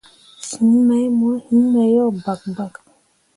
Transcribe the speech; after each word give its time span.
Siŋ 0.47 0.71
mai 0.87 1.05
mo 1.17 1.29
heme 1.45 1.83
yo 1.95 2.05
bakbak. 2.23 2.73